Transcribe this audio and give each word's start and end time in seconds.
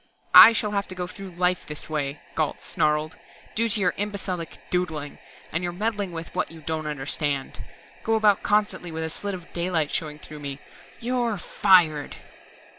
"I 0.33 0.51
shall 0.51 0.71
have 0.71 0.87
to 0.87 0.95
go 0.95 1.05
through 1.05 1.29
life 1.35 1.67
this 1.67 1.87
way," 1.87 2.19
Gault 2.33 2.63
snarled, 2.63 3.15
"due 3.53 3.69
to 3.69 3.79
your 3.79 3.93
imbecilic 3.97 4.57
'doodling', 4.71 5.19
your 5.53 5.71
meddling 5.71 6.11
with 6.11 6.33
what 6.33 6.49
you 6.49 6.61
don't 6.61 6.87
understand. 6.87 7.59
Go 8.03 8.15
about 8.15 8.41
constantly 8.41 8.91
with 8.91 9.03
a 9.03 9.11
slit 9.11 9.35
of 9.35 9.53
daylight 9.53 9.91
showing 9.93 10.17
through 10.17 10.39
me. 10.39 10.59
_You're 11.03 11.39
fired! 11.39 12.15